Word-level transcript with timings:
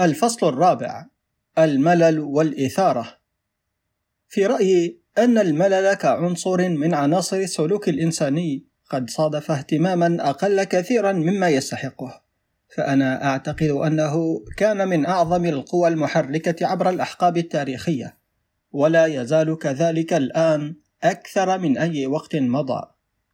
الفصل 0.00 0.48
الرابع 0.48 1.06
الملل 1.58 2.20
والإثارة. 2.20 3.18
في 4.28 4.46
رأيي 4.46 5.00
أن 5.18 5.38
الملل 5.38 5.94
كعنصر 5.94 6.68
من 6.68 6.94
عناصر 6.94 7.36
السلوك 7.36 7.88
الإنساني 7.88 8.64
قد 8.90 9.10
صادف 9.10 9.50
اهتماما 9.50 10.30
أقل 10.30 10.64
كثيرا 10.64 11.12
مما 11.12 11.48
يستحقه. 11.48 12.22
فأنا 12.76 13.24
أعتقد 13.24 13.68
أنه 13.68 14.44
كان 14.56 14.88
من 14.88 15.06
أعظم 15.06 15.44
القوى 15.44 15.88
المحركة 15.88 16.66
عبر 16.66 16.90
الأحقاب 16.90 17.36
التاريخية 17.36 18.18
ولا 18.72 19.06
يزال 19.06 19.58
كذلك 19.58 20.12
الآن 20.12 20.74
أكثر 21.02 21.58
من 21.58 21.78
أي 21.78 22.06
وقت 22.06 22.36
مضى. 22.36 22.82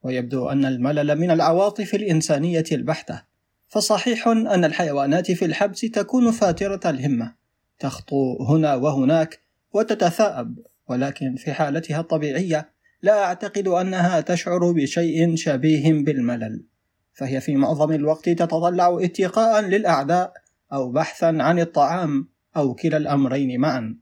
ويبدو 0.02 0.48
أن 0.48 0.64
الملل 0.64 1.18
من 1.18 1.30
العواطف 1.30 1.94
الإنسانية 1.94 2.64
البحتة. 2.72 3.33
فصحيح 3.74 4.28
أن 4.28 4.64
الحيوانات 4.64 5.30
في 5.30 5.44
الحبس 5.44 5.80
تكون 5.80 6.30
فاترة 6.30 6.80
الهمة. 6.90 7.34
تخطو 7.78 8.44
هنا 8.44 8.74
وهناك 8.74 9.40
وتتثاءب 9.72 10.58
ولكن 10.88 11.36
في 11.36 11.52
حالتها 11.52 12.00
الطبيعية 12.00 12.70
لا 13.02 13.24
أعتقد 13.24 13.68
أنها 13.68 14.20
تشعر 14.20 14.72
بشيء 14.72 15.36
شبيه 15.36 15.92
بالملل. 15.92 16.64
فهي 17.12 17.40
في 17.40 17.56
معظم 17.56 17.92
الوقت 17.92 18.28
تتطلع 18.28 18.98
اتقاء 19.00 19.60
للأعداء 19.62 20.32
أو 20.72 20.92
بحثا 20.92 21.36
عن 21.40 21.58
الطعام 21.58 22.28
أو 22.56 22.74
كلا 22.74 22.96
الأمرين 22.96 23.60
معا. 23.60 23.98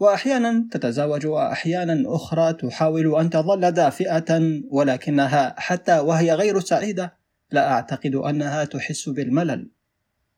وأحيانا 0.00 0.68
تتزوج 0.70 1.26
وأحيانا 1.26 2.02
أخرى 2.06 2.52
تحاول 2.52 3.14
أن 3.20 3.30
تظل 3.30 3.72
دافئة 3.72 4.60
ولكنها 4.70 5.54
حتى 5.58 5.98
وهي 5.98 6.34
غير 6.34 6.60
سعيدة 6.60 7.21
لا 7.52 7.72
أعتقد 7.72 8.14
أنها 8.14 8.64
تحس 8.64 9.08
بالملل 9.08 9.70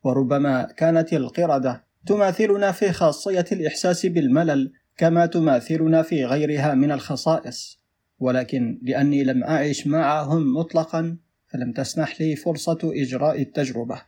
وربما 0.03 0.63
كانت 0.63 1.13
القردة. 1.13 1.85
تماثلنا 2.05 2.71
في 2.71 2.91
خاصية 2.91 3.45
الإحساس 3.51 4.05
بالملل 4.05 4.73
كما 4.97 5.25
تماثلنا 5.25 6.01
في 6.01 6.25
غيرها 6.25 6.73
من 6.73 6.91
الخصائص. 6.91 7.79
ولكن 8.19 8.79
لأني 8.83 9.23
لم 9.23 9.43
أعش 9.43 9.87
معهم 9.87 10.53
مطلقا 10.57 11.17
فلم 11.47 11.71
تسنح 11.71 12.21
لي 12.21 12.35
فرصة 12.35 12.79
إجراء 12.83 13.41
التجربة. 13.41 14.01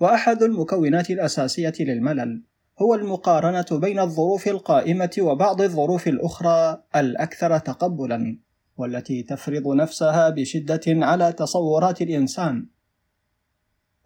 وأحد 0.00 0.42
المكونات 0.42 1.10
الأساسية 1.10 1.74
للملل 1.80 2.42
هو 2.82 2.94
المقارنة 2.94 3.66
بين 3.72 3.98
الظروف 3.98 4.48
القائمة 4.48 5.16
وبعض 5.20 5.62
الظروف 5.62 6.08
الأخرى 6.08 6.82
الأكثر 6.96 7.58
تقبلا. 7.58 8.38
والتي 8.78 9.22
تفرض 9.22 9.68
نفسها 9.68 10.30
بشدة 10.30 10.80
على 10.86 11.32
تصورات 11.32 12.02
الإنسان. 12.02 12.66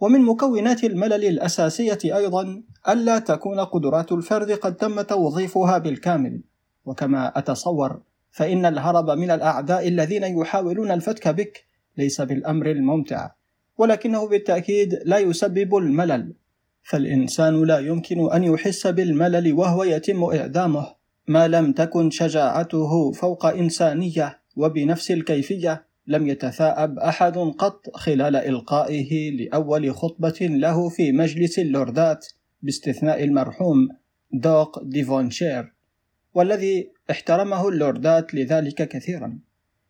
ومن 0.00 0.20
مكونات 0.20 0.84
الملل 0.84 1.24
الأساسية 1.24 1.98
أيضا 2.04 2.62
ألا 2.88 3.18
تكون 3.18 3.60
قدرات 3.60 4.12
الفرد 4.12 4.50
قد 4.50 4.76
تم 4.76 5.00
توظيفها 5.00 5.78
بالكامل. 5.78 6.42
وكما 6.84 7.38
أتصور 7.38 8.02
فإن 8.30 8.66
الهرب 8.66 9.10
من 9.10 9.30
الأعداء 9.30 9.88
الذين 9.88 10.24
يحاولون 10.24 10.90
الفتك 10.90 11.28
بك 11.28 11.66
ليس 11.98 12.20
بالأمر 12.20 12.70
الممتع 12.70 13.30
ولكنه 13.78 14.28
بالتأكيد 14.28 15.00
لا 15.04 15.18
يسبب 15.18 15.76
الملل. 15.76 16.34
فالإنسان 16.82 17.64
لا 17.64 17.78
يمكن 17.78 18.32
أن 18.32 18.44
يحس 18.44 18.86
بالملل 18.86 19.52
وهو 19.52 19.84
يتم 19.84 20.24
إعدامه 20.24 20.94
ما 21.28 21.48
لم 21.48 21.72
تكن 21.72 22.10
شجاعته 22.10 23.12
فوق 23.12 23.46
إنسانية. 23.46 24.41
وبنفس 24.56 25.11
الكيفية 25.11 25.84
لم 26.06 26.28
يتثاءب 26.28 26.98
أحد 26.98 27.39
قط 27.39 27.97
خلال 27.97 28.36
إلقائه 28.36 29.31
لأول 29.31 29.95
خطبة 29.95 30.39
له 30.41 30.89
في 30.89 31.12
مجلس 31.12 31.58
اللوردات 31.58 32.27
باستثناء 32.62 33.25
المرحوم 33.25 33.89
دوق 34.33 34.83
ديفونشير 34.83 35.73
والذي 36.34 36.91
احترمه 37.11 37.69
اللوردات 37.69 38.34
لذلك 38.34 38.89
كثيرا. 38.89 39.39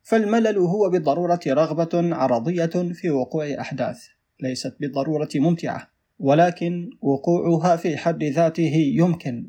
فالملل 0.03 0.59
هو 0.59 0.91
بالضرورة 0.91 1.41
رغبة 1.49 2.15
عرضية 2.15 2.93
في 2.93 3.11
وقوع 3.11 3.61
أحداث 3.61 4.07
ليست 4.41 4.77
بالضرورة 4.81 5.29
ممتعة 5.35 5.89
ولكن 6.19 6.91
وقوعها 7.01 7.77
في 7.77 7.97
حد 7.97 8.25
ذاته 8.25 8.93
يمكن. 8.95 9.49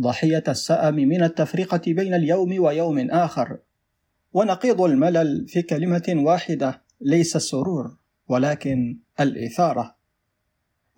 ضحية 0.00 0.44
السأم 0.48 0.94
من 0.94 1.22
التفرقة 1.22 1.80
بين 1.86 2.14
اليوم 2.14 2.62
ويوم 2.62 3.10
آخر 3.10 3.58
ونقيض 4.34 4.80
الملل 4.80 5.48
في 5.48 5.62
كلمة 5.62 6.14
واحدة 6.16 6.82
ليس 7.00 7.36
السرور 7.36 7.96
ولكن 8.28 8.98
الإثارة. 9.20 9.96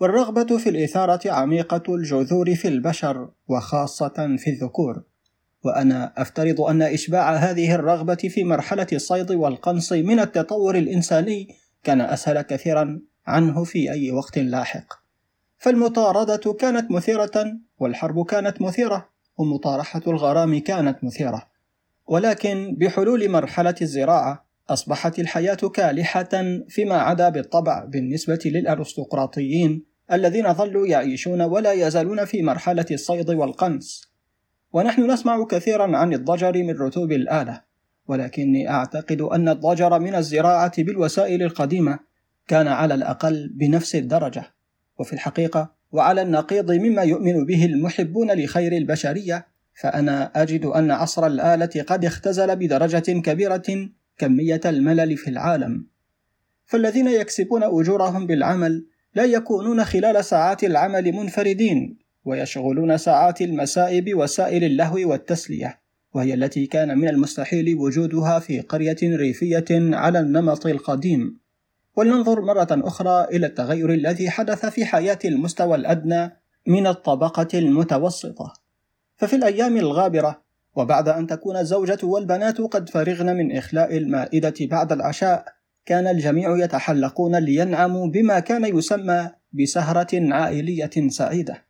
والرغبة 0.00 0.58
في 0.58 0.68
الإثارة 0.68 1.32
عميقة 1.32 1.94
الجذور 1.94 2.54
في 2.54 2.68
البشر 2.68 3.30
وخاصة 3.48 4.36
في 4.38 4.50
الذكور. 4.50 5.02
وأنا 5.64 6.12
أفترض 6.16 6.60
أن 6.60 6.82
إشباع 6.82 7.36
هذه 7.36 7.74
الرغبة 7.74 8.14
في 8.14 8.44
مرحلة 8.44 8.86
الصيد 8.92 9.30
والقنص 9.30 9.92
من 9.92 10.20
التطور 10.20 10.74
الإنساني 10.78 11.48
كان 11.82 12.00
أسهل 12.00 12.42
كثيرا 12.42 13.00
عنه 13.26 13.64
في 13.64 13.90
أي 13.92 14.10
وقت 14.10 14.38
لاحق. 14.38 14.94
فالمطاردة 15.58 16.52
كانت 16.52 16.90
مثيرة 16.90 17.58
والحرب 17.78 18.26
كانت 18.26 18.62
مثيرة 18.62 19.08
ومطارحة 19.38 20.02
الغرام 20.06 20.58
كانت 20.58 21.04
مثيرة. 21.04 21.55
ولكن 22.06 22.76
بحلول 22.78 23.28
مرحلة 23.28 23.74
الزراعة 23.82 24.46
أصبحت 24.68 25.18
الحياة 25.18 25.54
كالحة 25.54 26.28
فيما 26.68 26.94
عدا 26.94 27.28
بالطبع 27.28 27.84
بالنسبة 27.84 28.38
للأرستقراطيين 28.44 29.84
الذين 30.12 30.54
ظلوا 30.54 30.86
يعيشون 30.86 31.42
ولا 31.42 31.72
يزالون 31.72 32.24
في 32.24 32.42
مرحلة 32.42 32.86
الصيد 32.90 33.30
والقنص. 33.30 34.12
ونحن 34.72 35.10
نسمع 35.10 35.44
كثيرا 35.44 35.96
عن 35.96 36.12
الضجر 36.12 36.62
من 36.62 36.78
رتوب 36.78 37.12
الآلة 37.12 37.62
ولكني 38.08 38.70
أعتقد 38.70 39.20
أن 39.20 39.48
الضجر 39.48 39.98
من 39.98 40.14
الزراعة 40.14 40.82
بالوسائل 40.82 41.42
القديمة 41.42 41.98
كان 42.48 42.68
على 42.68 42.94
الأقل 42.94 43.50
بنفس 43.54 43.96
الدرجة. 43.96 44.54
وفي 44.98 45.12
الحقيقة 45.12 45.72
وعلى 45.92 46.22
النقيض 46.22 46.72
مما 46.72 47.02
يؤمن 47.02 47.46
به 47.46 47.64
المحبون 47.64 48.32
لخير 48.32 48.72
البشرية 48.72 49.46
فأنا 49.76 50.42
أجد 50.42 50.64
أن 50.64 50.90
عصر 50.90 51.26
الآلة 51.26 51.84
قد 51.86 52.04
اختزل 52.04 52.56
بدرجة 52.56 53.20
كبيرة 53.20 53.88
كمية 54.18 54.60
الملل 54.64 55.16
في 55.16 55.30
العالم. 55.30 55.86
فالذين 56.66 57.08
يكسبون 57.08 57.62
أجورهم 57.62 58.26
بالعمل 58.26 58.86
لا 59.14 59.24
يكونون 59.24 59.84
خلال 59.84 60.24
ساعات 60.24 60.64
العمل 60.64 61.12
منفردين 61.12 61.98
ويشغلون 62.24 62.98
ساعات 62.98 63.42
المساء 63.42 64.00
بوسائل 64.00 64.64
اللهو 64.64 65.10
والتسلية 65.10 65.80
وهي 66.14 66.34
التي 66.34 66.66
كان 66.66 66.98
من 66.98 67.08
المستحيل 67.08 67.76
وجودها 67.76 68.38
في 68.38 68.60
قرية 68.60 68.96
ريفية 69.02 69.64
على 69.70 70.20
النمط 70.20 70.66
القديم. 70.66 71.38
ولننظر 71.96 72.40
مرة 72.40 72.68
أخرى 72.70 73.24
إلى 73.24 73.46
التغير 73.46 73.92
الذي 73.92 74.30
حدث 74.30 74.66
في 74.66 74.84
حياة 74.84 75.18
المستوى 75.24 75.76
الأدنى 75.76 76.36
من 76.66 76.86
الطبقة 76.86 77.48
المتوسطة. 77.54 78.65
ففي 79.16 79.36
الأيام 79.36 79.76
الغابرة 79.76 80.42
وبعد 80.76 81.08
أن 81.08 81.26
تكون 81.26 81.56
الزوجة 81.56 81.98
والبنات 82.02 82.60
قد 82.60 82.88
فرغن 82.88 83.36
من 83.36 83.56
إخلاء 83.56 83.96
المائدة 83.96 84.54
بعد 84.60 84.92
العشاء 84.92 85.44
كان 85.86 86.06
الجميع 86.06 86.64
يتحلقون 86.64 87.36
لينعموا 87.36 88.06
بما 88.06 88.40
كان 88.40 88.64
يسمى 88.78 89.30
بسهرة 89.52 90.32
عائلية 90.34 91.08
سعيدة. 91.08 91.64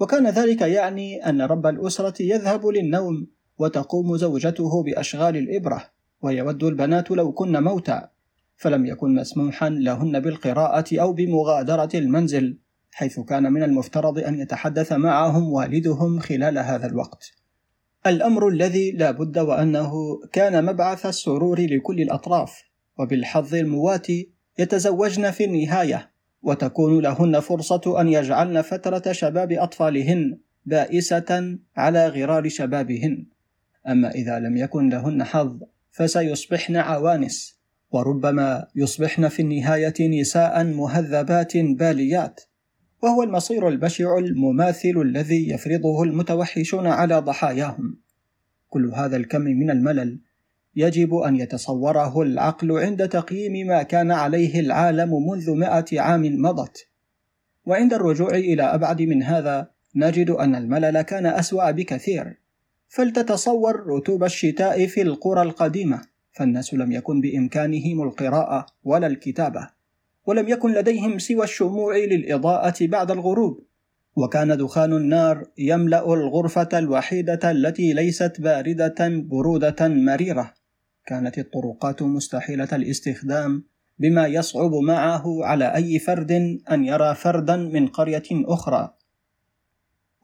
وكان 0.00 0.26
ذلك 0.26 0.60
يعني 0.60 1.28
أن 1.28 1.42
رب 1.42 1.66
الأسرة 1.66 2.22
يذهب 2.22 2.66
للنوم 2.66 3.26
وتقوم 3.58 4.16
زوجته 4.16 4.82
بأشغال 4.82 5.36
الإبرة 5.36 5.84
ويود 6.22 6.64
البنات 6.64 7.10
لو 7.10 7.32
كن 7.32 7.62
موتى 7.62 8.00
فلم 8.56 8.86
يكن 8.86 9.14
مسموحا 9.14 9.68
لهن 9.68 10.20
بالقراءة 10.20 11.00
أو 11.00 11.12
بمغادرة 11.12 11.88
المنزل. 11.94 12.58
حيث 12.90 13.20
كان 13.20 13.52
من 13.52 13.62
المفترض 13.62 14.18
أن 14.18 14.40
يتحدث 14.40 14.92
معهم 14.92 15.52
والدهم 15.52 16.18
خلال 16.18 16.58
هذا 16.58 16.86
الوقت. 16.86 17.32
الأمر 18.06 18.48
الذي 18.48 18.90
لا 18.90 19.10
بد 19.10 19.38
وأنه 19.38 19.92
كان 20.32 20.64
مبعث 20.64 21.06
السرور 21.06 21.60
لكل 21.60 22.00
الأطراف 22.00 22.62
وبالحظ 22.98 23.54
المواتي 23.54 24.30
يتزوجن 24.58 25.30
في 25.30 25.44
النهاية 25.44 26.10
وتكون 26.42 27.02
لهن 27.02 27.40
فرصة 27.40 28.00
أن 28.00 28.08
يجعلن 28.08 28.62
فترة 28.62 29.12
شباب 29.12 29.52
أطفالهن 29.52 30.38
بائسة 30.66 31.58
على 31.76 32.08
غرار 32.08 32.48
شبابهن. 32.48 33.26
أما 33.88 34.10
إذا 34.10 34.38
لم 34.38 34.56
يكن 34.56 34.88
لهن 34.88 35.24
حظ 35.24 35.58
فسيصبحن 35.90 36.76
عوانس 36.76 37.60
وربما 37.90 38.66
يصبحن 38.76 39.28
في 39.28 39.42
النهاية 39.42 40.20
نساء 40.20 40.64
مهذبات 40.64 41.56
باليات. 41.56 42.40
وهو 43.02 43.22
المصير 43.22 43.68
البشع 43.68 44.18
المماثل 44.18 45.00
الذي 45.02 45.48
يفرضه 45.48 46.02
المتوحشون 46.02 46.86
على 46.86 47.18
ضحاياهم. 47.18 48.00
كل 48.68 48.92
هذا 48.94 49.16
الكم 49.16 49.40
من 49.40 49.70
الملل 49.70 50.20
يجب 50.76 51.14
أن 51.14 51.36
يتصوره 51.36 52.22
العقل 52.22 52.78
عند 52.78 53.08
تقييم 53.08 53.66
ما 53.66 53.82
كان 53.82 54.10
عليه 54.10 54.60
العالم 54.60 55.10
منذ 55.30 55.54
مائة 55.54 56.00
عام 56.00 56.42
مضت. 56.42 56.88
وعند 57.66 57.94
الرجوع 57.94 58.30
إلى 58.30 58.62
أبعد 58.62 59.02
من 59.02 59.22
هذا 59.22 59.70
نجد 59.96 60.30
أن 60.30 60.54
الملل 60.54 61.02
كان 61.02 61.26
أسوأ 61.26 61.70
بكثير. 61.70 62.40
فلتتصور 62.88 63.86
رتوب 63.86 64.24
الشتاء 64.24 64.86
في 64.86 65.02
القرى 65.02 65.42
القديمة 65.42 66.02
فالناس 66.32 66.74
لم 66.74 66.92
يكن 66.92 67.20
بإمكانهم 67.20 68.02
القراءة 68.02 68.66
ولا 68.84 69.06
الكتابة. 69.06 69.79
ولم 70.26 70.48
يكن 70.48 70.72
لديهم 70.74 71.18
سوى 71.18 71.44
الشموع 71.44 71.96
للإضاءة 71.96 72.86
بعد 72.86 73.10
الغروب. 73.10 73.64
وكان 74.16 74.56
دخان 74.56 74.92
النار 74.92 75.44
يملأ 75.58 76.12
الغرفة 76.14 76.68
الوحيدة 76.72 77.50
التي 77.50 77.92
ليست 77.92 78.40
باردة 78.40 79.08
برودة 79.08 79.88
مريرة. 79.88 80.54
كانت 81.06 81.38
الطرقات 81.38 82.02
مستحيلة 82.02 82.68
الاستخدام 82.72 83.64
بما 83.98 84.26
يصعب 84.26 84.74
معه 84.74 85.44
على 85.44 85.74
أي 85.74 85.98
فرد 85.98 86.32
أن 86.70 86.84
يرى 86.84 87.14
فردا 87.14 87.56
من 87.56 87.86
قرية 87.86 88.22
أخرى. 88.32 88.94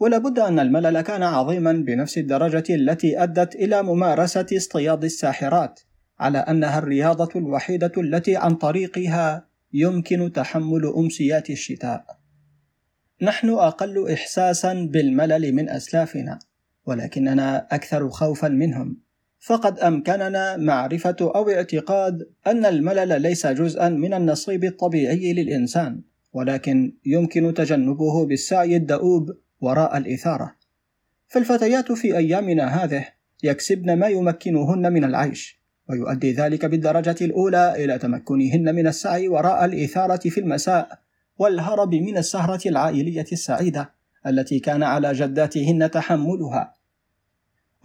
ولابد 0.01 0.39
أن 0.39 0.59
الملل 0.59 1.01
كان 1.01 1.23
عظيما 1.23 1.73
بنفس 1.73 2.19
الدرجة 2.19 2.75
التي 2.75 3.23
أدت 3.23 3.55
إلى 3.55 3.83
ممارسة 3.83 4.47
اصطياد 4.57 5.05
الساحرات 5.05 5.81
على 6.19 6.39
أنها 6.39 6.79
الرياضة 6.79 7.29
الوحيدة 7.37 7.93
التي 7.99 8.37
عن 8.37 8.55
طريقها 8.55 9.47
يمكن 9.77 10.33
تحمل 10.33 10.87
أمسيات 10.97 11.51
الشتاء. 11.51 12.05
نحن 13.23 13.51
أقل 13.51 14.13
احساسا 14.13 14.75
بالملل 14.93 15.53
من 15.53 15.69
أسلافنا 15.69 16.39
ولكننا 16.87 17.67
أكثر 17.71 18.11
خوفا 18.11 18.49
منهم. 18.49 19.01
فقد 19.39 19.79
أمكننا 19.79 20.57
معرفة 20.57 21.17
أو 21.21 21.51
اعتقاد 21.51 22.29
أن 22.47 22.65
الملل 22.65 23.23
ليس 23.23 23.47
جزءا 23.47 23.89
من 23.89 24.15
النصيب 24.15 24.65
الطبيعي 24.65 25.33
للإنسان 25.33 26.03
ولكن 26.33 26.97
يمكن 27.07 27.55
تجنبه 27.55 28.27
بالسعي 28.27 28.77
الدؤوب 28.77 29.31
وراء 29.61 29.97
الإثارة. 29.99 30.57
فالفتيات 31.29 31.93
في 31.93 32.17
أيامنا 32.17 32.85
هذه 32.85 33.07
يكسبن 33.43 33.99
ما 33.99 34.09
يمكنهن 34.09 34.93
من 34.93 35.05
العيش. 35.05 35.66
ويؤدي 35.89 36.33
ذلك 36.33 36.65
بالدرجة 36.65 37.17
الأولى 37.21 37.85
إلى 37.85 37.99
تمكنهن 37.99 38.75
من 38.75 38.87
السعي 38.87 39.29
وراء 39.29 39.65
الإثارة 39.65 40.29
في 40.29 40.41
المساء 40.41 40.99
والهرب 41.39 41.95
من 41.95 42.17
السهرة 42.17 42.69
العائلية 42.69 43.27
السعيدة 43.33 43.91
التي 44.27 44.59
كان 44.59 44.83
على 44.83 45.13
جداتهن 45.13 45.91
تحملها. 45.91 46.75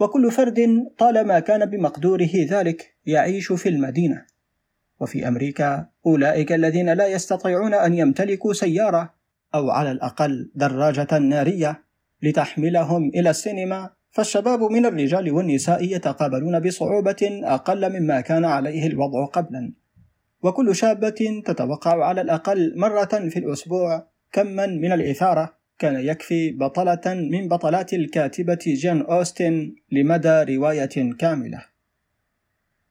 وكل 0.00 0.30
فرد 0.30 0.86
طالما 0.98 1.40
كان 1.40 1.66
بمقدوره 1.66 2.30
ذلك 2.50 2.94
يعيش 3.06 3.52
في 3.52 3.68
المدينة. 3.68 4.24
وفي 5.00 5.28
أمريكا 5.28 5.86
أولئك 6.06 6.52
الذين 6.52 6.92
لا 6.92 7.06
يستطيعون 7.06 7.74
أن 7.74 7.94
يمتلكوا 7.94 8.52
سيارة 8.52 9.14
أو 9.54 9.70
على 9.70 9.90
الأقل 9.90 10.50
دراجة 10.54 11.18
نارية 11.18 11.84
لتحملهم 12.22 13.08
إلى 13.08 13.30
السينما 13.30 13.90
فالشباب 14.12 14.62
من 14.62 14.86
الرجال 14.86 15.32
والنساء 15.32 15.84
يتقابلون 15.84 16.60
بصعوبة 16.60 17.40
أقل 17.44 18.00
مما 18.00 18.20
كان 18.20 18.44
عليه 18.44 18.86
الوضع 18.86 19.24
قبلا. 19.24 19.72
وكل 20.42 20.76
شابة 20.76 21.42
تتوقع 21.44 22.04
على 22.04 22.20
الأقل 22.20 22.74
مرة 22.76 23.28
في 23.28 23.38
الأسبوع 23.38 24.06
كما 24.32 24.66
من 24.66 24.92
الإثارة. 24.92 25.62
كان 25.78 26.00
يكفي 26.00 26.52
بطلة 26.52 27.00
من 27.06 27.48
بطلات 27.48 27.94
الكاتبة 27.94 28.58
جين 28.66 29.02
أوستن 29.02 29.74
لمدى 29.92 30.56
رواية 30.56 31.12
كاملة. 31.18 31.64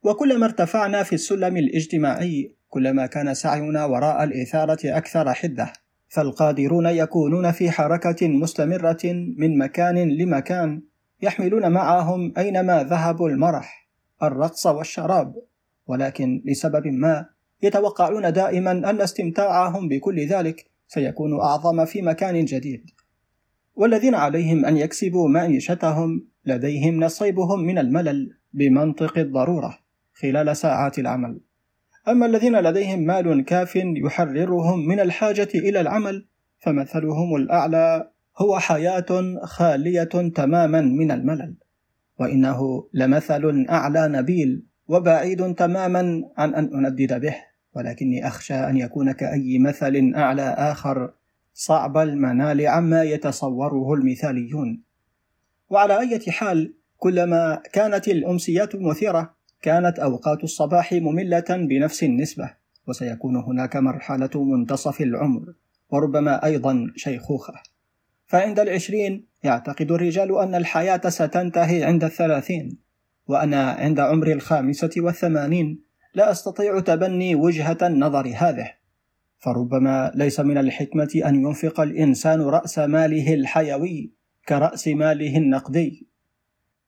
وكلما 0.03 0.45
ارتفعنا 0.45 1.03
في 1.03 1.13
السلم 1.13 1.57
الاجتماعي 1.57 2.55
كلما 2.69 3.05
كان 3.05 3.33
سعينا 3.33 3.85
وراء 3.85 4.23
الإثارة 4.23 4.79
أكثر 4.85 5.33
حدة، 5.33 5.73
فالقادرون 6.09 6.85
يكونون 6.85 7.51
في 7.51 7.71
حركة 7.71 8.27
مستمرة 8.27 9.03
من 9.37 9.57
مكان 9.57 10.09
لمكان. 10.09 10.81
يحملون 11.21 11.71
معهم 11.71 12.33
أينما 12.37 12.83
ذهبوا 12.83 13.29
المرح، 13.29 13.89
الرقص 14.23 14.67
والشراب، 14.67 15.35
ولكن 15.87 16.41
لسبب 16.45 16.87
ما 16.87 17.25
يتوقعون 17.63 18.33
دائما 18.33 18.71
أن 18.71 19.01
استمتاعهم 19.01 19.87
بكل 19.87 20.27
ذلك 20.27 20.65
سيكون 20.87 21.39
أعظم 21.39 21.85
في 21.85 22.01
مكان 22.01 22.45
جديد. 22.45 22.89
والذين 23.75 24.15
عليهم 24.15 24.65
أن 24.65 24.77
يكسبوا 24.77 25.29
معيشتهم 25.29 26.27
لديهم 26.45 27.03
نصيبهم 27.03 27.59
من 27.59 27.77
الملل 27.77 28.37
بمنطق 28.53 29.17
الضرورة 29.17 29.77
خلال 30.13 30.57
ساعات 30.57 30.99
العمل. 30.99 31.39
أما 32.07 32.25
الذين 32.25 32.55
لديهم 32.59 32.99
مال 32.99 33.45
كاف 33.45 33.75
يحررهم 33.75 34.87
من 34.87 34.99
الحاجة 34.99 35.49
إلى 35.55 35.81
العمل 35.81 36.27
فمثلهم 36.59 37.35
الأعلى 37.35 38.10
هو 38.37 38.59
حياة 38.59 39.39
خالية 39.43 40.31
تماما 40.35 40.81
من 40.81 41.11
الملل 41.11 41.55
وإنه 42.19 42.87
لمثل 42.93 43.65
أعلى 43.69 44.07
نبيل 44.07 44.63
وبعيد 44.87 45.55
تماما 45.55 46.23
عن 46.37 46.55
أن 46.55 46.85
أندد 46.85 47.21
به 47.21 47.35
ولكني 47.75 48.27
أخشى 48.27 48.53
أن 48.53 48.77
يكون 48.77 49.11
كأي 49.11 49.59
مثل 49.59 50.13
أعلى 50.15 50.41
آخر 50.41 51.13
صعب 51.53 51.97
المنال 51.97 52.67
عما 52.67 53.03
يتصوره 53.03 53.93
المثاليون. 53.93 54.83
وعلى 55.69 55.99
أي 55.99 56.19
حال 56.31 56.73
كلما 56.97 57.61
كانت 57.73 58.07
الأمسيات 58.07 58.75
مثيرة 58.75 59.33
كانت 59.61 59.99
أوقات 59.99 60.43
الصباح 60.43 60.93
مملة 60.93 61.45
بنفس 61.49 62.03
النسبة 62.03 62.51
وسيكون 62.87 63.35
هناك 63.35 63.75
مرحلة 63.75 64.43
منتصف 64.43 65.01
العمر 65.01 65.53
وربما 65.89 66.45
أيضا 66.45 66.91
شيخوخة. 66.95 67.53
فعند 68.31 68.59
العشرين 68.59 69.27
يعتقد 69.43 69.91
الرجال 69.91 70.39
أن 70.39 70.55
الحياة 70.55 71.01
ستنتهي 71.09 71.83
عند 71.83 72.03
الثلاثين 72.03 72.77
وأنا 73.27 73.71
عند 73.71 73.99
عمر 73.99 74.31
الخامسة 74.31 74.89
والثمانين 74.97 75.83
لا 76.13 76.31
أستطيع 76.31 76.79
تبني 76.79 77.35
وجهة 77.35 77.77
النظر 77.81 78.33
هذه 78.35 78.71
فربما 79.39 80.11
ليس 80.15 80.39
من 80.39 80.57
الحكمة 80.57 81.21
أن 81.25 81.35
ينفق 81.35 81.79
الإنسان 81.79 82.41
رأس 82.41 82.79
ماله 82.79 83.33
الحيوي 83.33 84.13
كرأس 84.47 84.87
ماله 84.87 85.37
النقدي. 85.37 86.07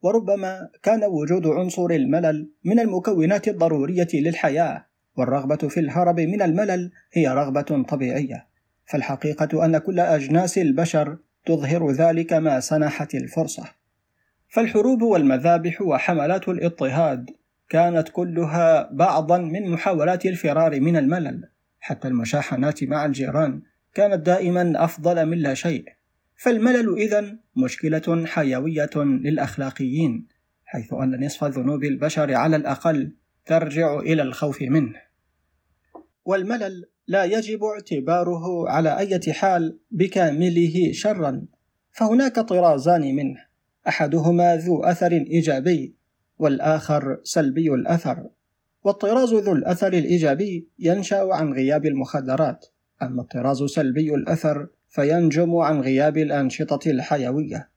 وربما 0.02 0.68
كان 0.82 1.04
وجود 1.04 1.46
عنصر 1.46 1.90
الملل 1.90 2.50
من 2.64 2.80
المكونات 2.80 3.48
الضرورية 3.48 4.08
للحياة 4.14 4.86
والرغبة 5.16 5.68
في 5.68 5.80
الهرب 5.80 6.20
من 6.20 6.42
الملل 6.42 6.92
هي 7.12 7.28
رغبة 7.28 7.82
طبيعية. 7.88 8.46
فالحقيقة 8.86 9.64
أن 9.64 9.78
كل 9.78 10.00
أجناس 10.00 10.58
البشر 10.58 11.18
تظهر 11.46 11.90
ذلك 11.90 12.32
ما 12.32 12.60
سنحت 12.60 13.14
الفرصة. 13.14 13.64
فالحروب 14.48 15.02
والمذابح 15.02 15.82
وحملات 15.82 16.48
الاضطهاد 16.48 17.30
كانت 17.68 18.08
كلها 18.08 18.90
بعضا 18.92 19.38
من 19.38 19.70
محاولات 19.70 20.26
الفرار 20.26 20.80
من 20.80 20.96
الملل 20.96 21.48
حتى 21.80 22.08
المشاحنات 22.08 22.84
مع 22.84 23.04
الجيران 23.04 23.62
كانت 23.94 24.26
دائما 24.26 24.84
أفضل 24.84 25.26
من 25.26 25.38
لا 25.38 25.54
شيء. 25.54 25.84
فالملل 26.36 26.96
اذا 26.98 27.36
مشكلة 27.56 28.26
حيوية 28.26 28.90
للأخلاقيين 28.96 30.28
حيث 30.64 30.92
أن 30.92 31.24
نصف 31.24 31.44
ذنوب 31.44 31.84
البشر 31.84 32.34
على 32.34 32.56
الأقل 32.56 33.12
ترجع 33.46 33.98
إلى 33.98 34.22
الخوف 34.22 34.62
منه. 34.62 35.00
والملل 36.24 36.84
لا 37.06 37.24
يجب 37.24 37.64
اعتباره 37.64 38.68
على 38.68 38.98
أي 38.98 39.32
حال 39.32 39.78
بكامله 39.90 40.92
شرا 40.92 41.44
فهناك 41.92 42.34
طرازان 42.34 43.14
منه 43.16 43.44
أحدهما 43.88 44.56
ذو 44.56 44.84
أثر 44.84 45.12
إيجابي 45.12 45.94
والآخر 46.38 47.20
سلبي 47.22 47.74
الأثر 47.74 48.26
والطراز 48.84 49.34
ذو 49.34 49.52
الأثر 49.52 49.92
الإيجابي 49.92 50.68
ينشأ 50.78 51.28
عن 51.32 51.52
غياب 51.52 51.86
المخدرات 51.86 52.66
أما 53.02 53.22
الطراز 53.22 53.62
سلبي 53.62 54.14
الأثر 54.14 54.68
فينجم 54.88 55.56
عن 55.56 55.80
غياب 55.80 56.18
الأنشطة 56.18 56.90
الحيوية. 56.90 57.68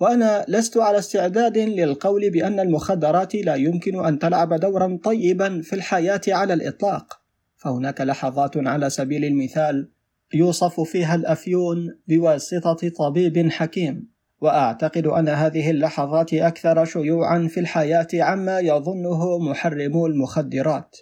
وأنا 0.00 0.44
لست 0.48 0.76
على 0.76 0.98
استعداد 0.98 1.58
للقول 1.58 2.30
بأن 2.30 2.60
المخدرات 2.60 3.34
لا 3.34 3.54
يمكن 3.54 4.04
أن 4.04 4.18
تلعب 4.18 4.54
دورا 4.54 4.98
طيبا 5.04 5.60
في 5.60 5.72
الحياة 5.72 6.20
على 6.28 6.54
الإطلاق. 6.54 7.20
فهناك 7.64 8.00
لحظات 8.00 8.56
على 8.56 8.90
سبيل 8.90 9.24
المثال 9.24 9.88
يوصف 10.34 10.80
فيها 10.80 11.14
الأفيون 11.14 11.98
بواسطة 12.08 12.88
طبيب 12.88 13.50
حكيم 13.50 14.08
وأعتقد 14.40 15.06
أن 15.06 15.28
هذه 15.28 15.70
اللحظات 15.70 16.34
أكثر 16.34 16.84
شيوعا 16.84 17.48
في 17.48 17.60
الحياة 17.60 18.08
عما 18.14 18.60
يظنه 18.60 19.38
محرمو 19.38 20.06
المخدرات. 20.06 20.96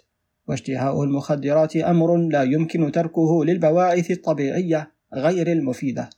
واشتهاء 0.47 1.03
المخدرات 1.03 1.75
أمر 1.75 2.17
لا 2.17 2.43
يمكن 2.43 2.91
تركه 2.91 3.45
للبواعث 3.45 4.11
الطبيعية 4.11 4.91
غير 5.13 5.51
المفيدة. 5.51 6.09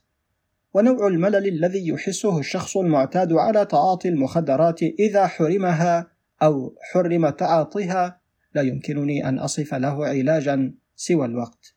ونوع 0.74 1.06
الملل 1.06 1.48
الذي 1.48 1.88
يحسه 1.88 2.38
الشخص 2.38 2.76
المعتاد 2.76 3.32
على 3.32 3.64
تعاطي 3.64 4.08
المخدرات 4.08 4.82
إذا 4.82 5.26
حرمها 5.26 6.06
أو 6.42 6.74
حرم 6.92 7.28
تعاطيها 7.28 8.20
لا 8.56 8.62
يمكنني 8.62 9.28
أن 9.28 9.38
أصف 9.38 9.74
له 9.74 10.06
علاجا 10.06 10.74
سوى 10.96 11.26
الوقت 11.26 11.74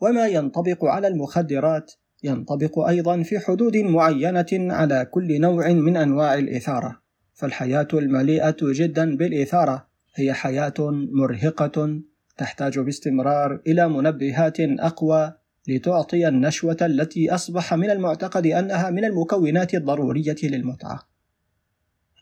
وما 0.00 0.26
ينطبق 0.26 0.84
على 0.84 1.08
المخدرات 1.08 1.92
ينطبق 2.22 2.78
أيضا 2.78 3.22
في 3.22 3.38
حدود 3.38 3.76
معينة 3.76 4.46
على 4.52 5.04
كل 5.04 5.40
نوع 5.40 5.68
من 5.68 5.96
أنواع 5.96 6.34
الإثارة 6.34 7.00
فالحياة 7.34 7.88
المليئة 7.92 8.56
جدا 8.62 9.16
بالإثارة 9.16 9.86
هي 10.14 10.32
حياة 10.32 10.74
مرهقة 11.12 12.00
تحتاج 12.36 12.78
باستمرار 12.78 13.60
إلى 13.66 13.88
منبهات 13.88 14.56
أقوى 14.60 15.32
لتعطي 15.68 16.28
النشوة 16.28 16.76
التي 16.82 17.34
أصبح 17.34 17.74
من 17.74 17.90
المعتقد 17.90 18.46
أنها 18.46 18.90
من 18.90 19.04
المكونات 19.04 19.74
الضرورية 19.74 20.36
للمتعة. 20.42 21.08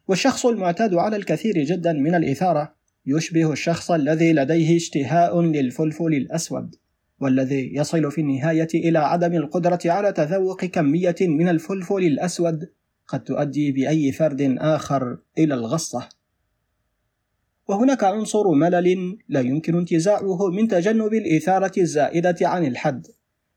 والشخص 0.08 0.46
المعتاد 0.46 0.94
على 0.94 1.16
الكثير 1.16 1.54
جدا 1.64 1.92
من 1.92 2.14
الإثارة 2.14 2.77
يشبه 3.10 3.52
الشخص 3.52 3.90
الذي 3.90 4.32
لديه 4.32 4.76
اشتهاء 4.76 5.40
للفلفل 5.40 6.14
الأسود، 6.14 6.74
والذي 7.20 7.74
يصل 7.74 8.10
في 8.10 8.20
النهاية 8.20 8.68
إلى 8.74 8.98
عدم 8.98 9.34
القدرة 9.34 9.78
على 9.84 10.12
تذوق 10.12 10.64
كمية 10.64 11.16
من 11.20 11.48
الفلفل 11.48 11.98
الأسود 11.98 12.68
قد 13.06 13.24
تؤدي 13.24 13.72
بأي 13.72 14.12
فرد 14.12 14.56
آخر 14.58 15.18
إلى 15.38 15.54
الغصة. 15.54 16.08
وهناك 17.68 18.04
عنصر 18.04 18.50
ملل 18.50 19.18
لا 19.28 19.40
يمكن 19.40 19.78
انتزاعه 19.78 20.50
من 20.50 20.68
تجنب 20.68 21.14
الإثارة 21.14 21.72
الزائدة 21.78 22.36
عن 22.42 22.66
الحد، 22.66 23.06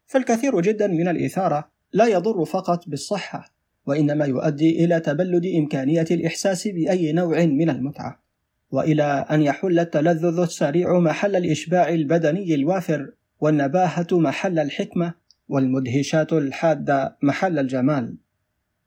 فالكثير 0.08 0.62
جدا 0.62 0.88
من 0.88 1.08
الإثارة 1.08 1.72
لا 1.94 2.06
يضر 2.06 2.46
فقط 2.46 2.90
بالصحة، 2.90 3.54
وإنما 3.86 4.26
يؤدي 4.26 4.86
إلى 4.86 5.00
تبلد 5.00 5.46
إمكانية 5.46 6.06
الإحساس 6.12 6.68
بأي 6.68 7.12
نوع 7.12 7.46
من 7.46 7.70
المتعة، 7.70 8.24
وإلى 8.72 9.26
أن 9.32 9.42
يحل 9.42 9.80
التلذذ 9.80 10.40
السريع 10.40 11.00
محل 11.00 11.36
الإشباع 11.36 11.90
البدني 11.90 12.56
الوافر، 12.56 13.12
والنباهة 13.40 14.08
محل 14.12 14.60
الحكمة، 14.60 15.14
والمدهشات 15.50 16.34
الحادة 16.34 17.18
محل 17.22 17.60
الجمال. 17.60 18.18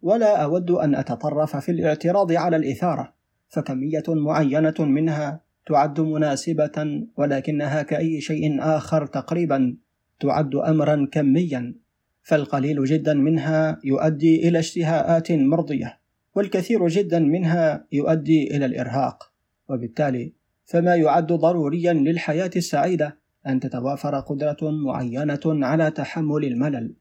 ولا 0.03 0.37
أود 0.37 0.71
أن 0.71 0.95
أتطرف 0.95 1.57
في 1.57 1.73
الاعتراض 1.73 2.33
على 2.33 2.57
الإثارة، 2.57 3.15
فكمية 3.49 4.03
معينة 4.09 4.75
منها 4.79 5.41
تعد 5.67 6.01
مناسبة 6.01 7.07
ولكنها 7.17 7.83
كأي 7.83 8.21
شيء 8.21 8.63
آخر 8.63 9.07
تقريبا 9.07 9.77
تعد 10.21 10.55
أمرا 10.55 11.09
كميا 11.13 11.75
فالقليل 12.23 12.85
جدا 12.85 13.15
منها 13.15 13.79
يؤدي 13.85 14.49
إلى 14.49 14.59
اشتهاءات 14.59 15.33
مرضية 15.33 15.99
والكثير 16.35 16.89
جدا 16.89 17.19
منها 17.19 17.87
يؤدي 17.93 18.57
إلى 18.57 18.67
الإرهاق 18.67 19.34
وبالتالي 19.69 20.33
فما 20.65 20.95
يعد 20.95 21.33
ضروريا 21.33 21.93
للحياة 21.93 22.51
السعيدة 22.57 23.19
أن 23.47 23.61
تتوافر 23.61 24.21
قدرة 24.21 24.71
معينة 24.71 25.41
على 25.47 25.91
تحمل 25.91 26.45
الملل. 26.45 26.95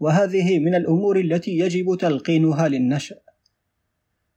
وهذه 0.00 0.58
من 0.58 0.74
الأمور 0.74 1.20
التي 1.20 1.58
يجب 1.58 1.96
تلقينها 2.00 2.68
للنشأ. 2.68 3.16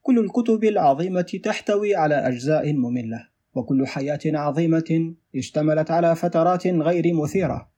كل 0.02 0.20
الكتب 0.20 0.64
العظيمة 0.64 1.40
تحتوي 1.44 1.96
على 1.96 2.16
أجزاء 2.16 2.74
مملة 2.74 3.28
وكل 3.54 3.88
حياة 3.88 4.20
عظيمة 4.26 5.16
اشتملت 5.36 5.92
على 5.92 6.16
فترات 6.16 6.68
غير 6.68 7.14
مثيرة. 7.14 7.72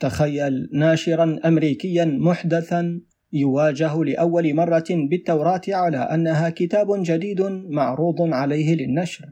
تخيل 0.00 0.68
ناشرا 0.72 1.40
أمريكيا 1.44 2.04
محدثا 2.04 3.00
يواجه 3.32 4.04
لأول 4.04 4.54
مرة 4.54 4.84
بالتوراة 4.90 5.60
على 5.68 5.98
أنها 5.98 6.50
كتاب 6.50 6.86
جديد 7.02 7.42
معروض 7.68 8.22
عليه 8.22 8.74
للنشر. 8.74 9.28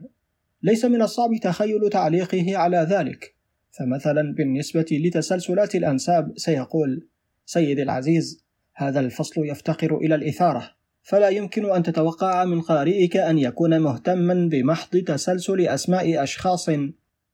ليس 0.63 0.85
من 0.85 1.01
الصعب 1.01 1.29
تخيل 1.41 1.89
تعليقه 1.89 2.57
على 2.57 2.77
ذلك. 2.77 3.35
فمثلا 3.71 4.33
بالنسبة 4.37 4.85
لتسلسلات 4.91 5.75
الأنساب 5.75 6.33
سيقول 6.35 7.07
سيدي 7.45 7.83
العزيز 7.83 8.43
هذا 8.75 8.99
الفصل 8.99 9.45
يفتقر 9.45 9.97
إلى 9.97 10.15
الإثارة. 10.15 10.71
فلا 11.01 11.29
يمكن 11.29 11.71
أن 11.71 11.83
تتوقع 11.83 12.45
من 12.45 12.61
قارئك 12.61 13.17
أن 13.17 13.37
يكون 13.37 13.79
مهتما 13.79 14.49
بمحض 14.51 14.97
تسلسل 14.97 15.61
أسماء 15.61 16.23
أشخاص 16.23 16.69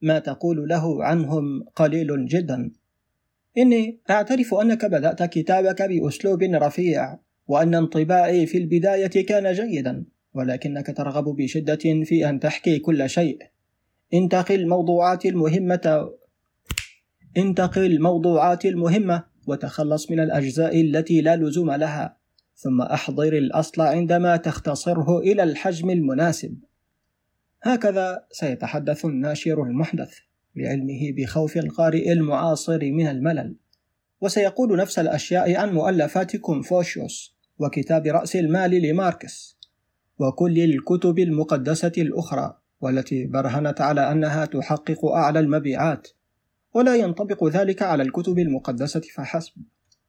ما 0.02 0.20
تقول 0.20 0.68
له 0.68 1.04
عنهم 1.04 1.66
قليل 1.76 2.26
جدا. 2.26 2.72
إني 3.58 4.00
أعترف 4.10 4.54
أنك 4.54 4.86
بدأت 4.86 5.24
كتابك 5.24 5.82
بأسلوب 5.82 6.44
رفيع 6.44 7.20
وأن 7.48 7.76
انطباعي 7.76 8.46
في 8.46 8.58
البداية 8.58 9.26
كان 9.26 9.54
جيدا 9.54 10.06
ولكنك 10.34 10.98
ترغب 10.98 11.24
بشدة 11.24 12.04
في 12.04 12.30
أن 12.30 12.40
تحكي 12.40 12.80
كل 12.80 13.10
شيء. 13.10 13.38
انتق 14.14 14.56
الموضوعات 14.56 15.26
المهمة 15.26 16.10
انتق 17.38 17.86
الموضوعات 17.86 18.66
المهمة 18.66 19.24
وتخلص 19.48 20.12
من 20.12 20.20
الأجزاء 20.20 20.82
التي 20.82 21.22
لا 21.22 21.36
لزوم 21.36 21.72
لها 21.72 22.18
ثم 22.56 22.82
أحضر 22.82 23.34
الأصل 23.34 23.82
عندما 23.82 24.38
تختصره 24.38 25.20
إلى 25.20 25.44
الحجم 25.44 25.90
المناسب. 25.90 26.58
هكذا 27.64 28.26
سيتحدث 28.32 29.06
الناشر 29.06 29.64
المحدث. 29.64 30.18
لعلمه 30.56 31.12
بخوف 31.18 31.58
القارئ 31.58 32.12
المعاصر 32.12 32.80
من 32.80 33.08
الملل. 33.08 33.56
وسيقول 34.22 34.78
نفس 34.78 35.00
الأشياء 35.00 35.56
عن 35.56 35.74
مؤلفات 35.74 36.36
كونفوشيوس 36.36 37.36
وكتاب 37.60 38.08
رأس 38.08 38.36
المال 38.36 38.72
لماركس. 38.72 39.58
وكل 40.20 40.60
الكتب 40.60 41.20
المقدسة 41.20 41.92
الأخرى 41.98 42.58
والتي 42.82 43.26
برهنت 43.26 43.82
على 43.82 44.12
أنها 44.12 44.46
تحقق 44.46 45.06
أعلى 45.06 45.40
المبيعات. 45.40 46.08
ولا 46.74 46.96
ينطبق 46.96 47.48
ذلك 47.48 47.82
على 47.82 48.04
الكتب 48.04 48.40
المقدسة 48.40 49.02
فحسب. 49.16 49.54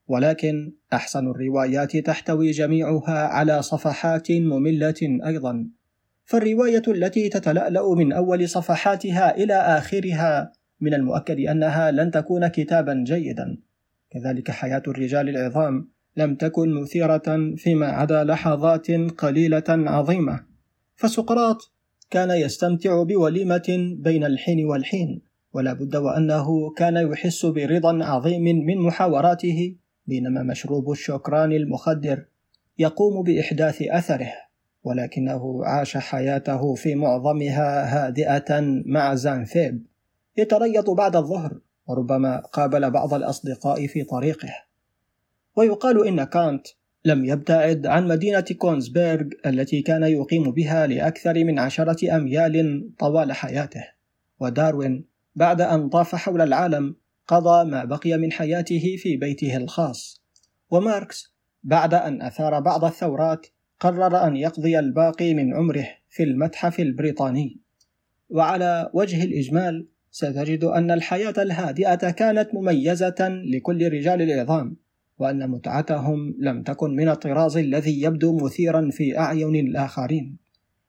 ولكن 0.09 0.73
أحسن 0.93 1.27
الروايات 1.27 1.97
تحتوي 1.97 2.51
جميعها 2.51 3.27
على 3.27 3.63
صفحات 3.63 4.33
مملة 4.33 5.19
أيضا. 5.27 5.67
فالرواية 6.25 6.83
التي 6.89 7.29
تتلألأ 7.29 7.95
من 7.95 8.13
أول 8.13 8.49
صفحاتها 8.49 9.37
إلى 9.37 9.55
آخرها 9.55 10.53
من 10.81 10.95
المؤكد 10.95 11.41
أنها 11.41 11.91
لن 11.91 12.11
تكون 12.11 12.49
كتابا 12.49 13.05
جيدا. 13.07 13.59
كذلك 14.11 14.51
حياة 14.51 14.83
الرجال 14.89 15.29
العظام 15.29 15.89
لم 16.17 16.35
تكن 16.35 16.75
مثيرة 16.75 17.55
فيما 17.57 17.87
عدا 17.87 18.25
لحظات 18.25 18.91
قليلة 18.91 19.65
عظيمة. 19.69 20.41
فسقراط 20.97 21.73
كان 22.11 22.31
يستمتع 22.31 23.03
بوليمة 23.03 23.97
بين 23.99 24.25
الحين 24.25 24.67
والحين 24.67 25.23
ولا 25.53 25.73
بد 25.73 25.97
وأنه 25.97 26.71
كان 26.71 26.97
يحس 26.97 27.47
برضا 27.47 28.05
عظيم 28.05 28.43
من 28.43 28.79
محاوراته 28.79 29.77
بينما 30.07 30.43
مشروب 30.43 30.91
الشكران 30.91 31.53
المخدر 31.53 32.25
يقوم 32.79 33.23
بإحداث 33.23 33.83
أثره. 33.83 34.44
ولكنه 34.85 35.65
عاش 35.65 35.97
حياته 35.97 36.75
في 36.75 36.95
معظمها 36.95 37.85
هادئة 37.85 38.61
مع 38.87 39.15
زانفيب. 39.15 39.87
يتريض 40.37 40.91
بعد 40.91 41.17
الظهر 41.17 41.61
وربما 41.87 42.41
قابل 42.41 42.91
بعض 42.91 43.15
الأصدقاء 43.15 43.87
في 43.87 44.05
طريقه. 44.05 44.49
ويقال 45.57 46.07
إن 46.07 46.25
كانت 46.25 46.67
لم 47.05 47.25
يبتعد 47.25 47.87
عن 47.87 48.09
مدينة 48.09 48.45
كونسبيرغ 48.59 49.27
التي 49.47 49.83
كان 49.83 50.03
يقيم 50.03 50.51
بها 50.51 50.87
لأكثر 50.87 51.45
من 51.45 51.59
عشرة 51.59 52.17
أميال 52.17 52.89
طوال 52.99 53.33
حياته. 53.33 53.85
وداروين 54.41 55.05
بعد 55.35 55.61
أن 55.61 55.89
طاف 55.89 56.15
حول 56.15 56.41
العالم 56.41 56.97
قضى 57.29 57.71
ما 57.71 57.85
بقي 57.85 58.17
من 58.17 58.33
حياته 58.33 58.97
في 58.99 59.17
بيته 59.17 59.57
الخاص. 59.57 60.23
وماركس 60.71 61.35
بعد 61.63 61.95
أن 61.95 62.23
أثار 62.23 62.61
بعض 62.61 62.85
الثورات 62.85 63.47
قرر 63.85 64.27
أن 64.27 64.37
يقضي 64.37 64.79
الباقي 64.79 65.35
من 65.35 65.55
عمره 65.55 65.87
في 66.09 66.23
المتحف 66.23 66.81
البريطاني. 66.81 67.61
وعلى 68.31 68.91
وجه 68.95 69.25
الإجمال 69.25 69.89
ستجد 70.11 70.65
أن 70.65 70.91
الحياة 70.91 71.35
الهادئة 71.39 72.11
كانت 72.11 72.55
مميزة 72.55 73.29
لكل 73.55 73.93
رجال 73.93 74.23
العظام 74.23 74.77
وأن 75.19 75.51
متعتهم 75.51 76.35
لم 76.39 76.63
تكن 76.63 76.97
من 76.97 77.09
الطراز 77.09 77.57
الذي 77.57 78.03
يبدو 78.03 78.37
مثيرا 78.37 78.91
في 78.91 79.19
أعين 79.19 79.57
الآخرين. 79.57 80.37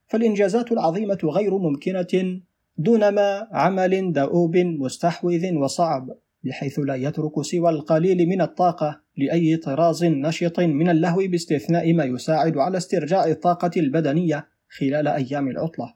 فالإنجازات 0.08 0.72
العظيمة 0.72 1.20
غير 1.24 1.58
ممكنة 1.58 2.42
دونما 2.78 3.48
عمل 3.52 4.14
دؤوب 4.14 4.58
مستحوذ 4.58 5.54
وصعب. 5.54 6.10
بحيث 6.46 6.80
لا 6.80 6.96
يترك 6.96 7.42
سوى 7.42 7.70
القليل 7.70 8.28
من 8.28 8.42
الطاقة 8.42 9.02
لأي 9.18 9.58
طراز 9.58 10.04
نشط 10.04 10.60
من 10.60 10.90
اللهو 10.90 11.28
باستثناء 11.28 11.94
ما 11.94 12.04
يساعد 12.04 12.58
على 12.58 12.78
استرجاع 12.78 13.28
الطاقة 13.28 13.72
البدنية 13.78 14.48
خلال 14.70 15.08
أيام 15.08 15.48
العطلة. 15.48 15.94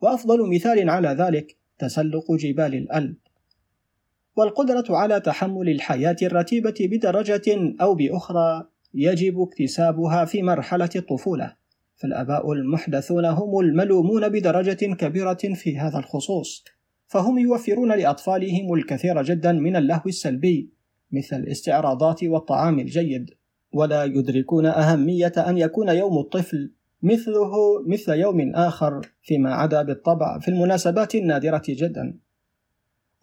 وأفضل 0.00 0.54
مثال 0.54 0.90
على 0.90 1.08
ذلك 1.08 1.56
تسلق 1.78 2.32
جبال 2.32 2.74
الألب. 2.74 3.16
والقدرة 4.36 4.84
على 4.90 5.20
تحمل 5.20 5.68
الحياة 5.68 6.16
الرتيبة 6.22 6.74
بدرجة 6.80 7.76
أو 7.80 7.94
بأخرى 7.94 8.68
يجب 8.94 9.40
اكتسابها 9.40 10.24
في 10.24 10.42
مرحلة 10.42 10.90
الطفولة، 10.96 11.56
فالآباء 11.96 12.52
المحدثون 12.52 13.24
هم 13.24 13.60
الملومون 13.60 14.28
بدرجة 14.28 14.94
كبيرة 14.94 15.38
في 15.54 15.78
هذا 15.78 15.98
الخصوص. 15.98 16.64
فهم 17.06 17.38
يوفرون 17.38 17.92
لأطفالهم 17.92 18.74
الكثير 18.74 19.22
جدا 19.22 19.52
من 19.52 19.76
اللهو 19.76 20.02
السلبي 20.06 20.70
مثل 21.12 21.36
الاستعراضات 21.36 22.24
والطعام 22.24 22.78
الجيد. 22.78 23.30
ولا 23.72 24.04
يدركون 24.04 24.66
أهمية 24.66 25.32
أن 25.36 25.58
يكون 25.58 25.88
يوم 25.88 26.18
الطفل 26.18 26.72
مثله 27.02 27.52
مثل 27.86 28.12
يوم 28.12 28.54
آخر 28.54 29.00
فيما 29.22 29.54
عدا 29.54 29.82
بالطبع 29.82 30.38
في 30.38 30.48
المناسبات 30.48 31.14
النادرة 31.14 31.62
جدا. 31.68 32.18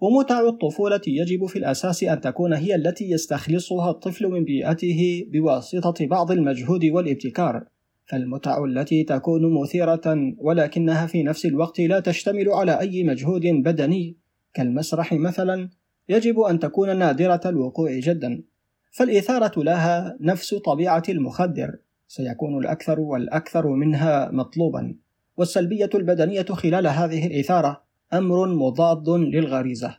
ومتع 0.02 0.48
الطفولة 0.48 1.02
يجب 1.08 1.46
في 1.46 1.60
الأساس 1.60 2.04
أن 2.04 2.22
تكون 2.22 2.54
هي 2.54 2.76
التي 2.76 3.12
يستخلصها 3.12 3.92
الطفل 3.92 4.28
من 4.28 4.44
بيئته 4.44 5.26
بواسطة 5.32 6.08
بعض 6.08 6.32
المجهود 6.32 6.86
والابتكار. 6.86 7.66
فالمتع 8.06 8.64
التي 8.64 9.04
تكون 9.04 9.62
مثيرة 9.62 10.34
ولكنها 10.38 11.06
في 11.06 11.24
نفس 11.24 11.46
الوقت 11.46 11.80
لا 11.80 12.00
تشتمل 12.00 12.50
على 12.50 12.80
أي 12.80 13.04
مجهود 13.04 13.46
بدني. 13.46 14.18
كالمسرح 14.54 15.14
مثلا 15.14 15.70
يجب 16.10 16.40
أن 16.40 16.60
تكون 16.60 16.98
نادرة 16.98 17.42
الوقوع 17.46 18.00
جدا. 18.00 18.44
فالإثارة 18.92 19.64
لها 19.64 20.18
نفس 20.22 20.54
طبيعة 20.54 21.04
المخدر 21.10 21.76
سيكون 22.08 22.58
الأكثر 22.58 23.00
والأكثر 23.00 23.68
منها 23.68 24.32
مطلوبا. 24.32 24.96
والسلبية 25.38 25.90
البدنية 25.96 26.46
خلال 26.46 26.88
هذه 26.88 27.28
الإثارة 27.28 27.84
أمر 28.14 28.48
مضاد 28.48 29.10
للغريزة. 29.10 29.98